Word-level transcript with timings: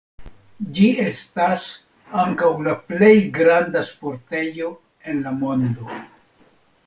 Ĝi 0.77 0.85
estas 1.01 1.65
ankaŭ 2.21 2.49
la 2.69 2.73
plej 2.87 3.13
granda 3.37 3.85
sportejo 3.91 4.75
en 5.13 5.23
la 5.27 5.37
mondo. 5.43 6.01